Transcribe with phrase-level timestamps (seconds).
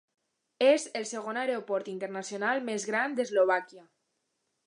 [0.67, 3.87] És el segon aeroport internacional més gran d'Eslovàquia.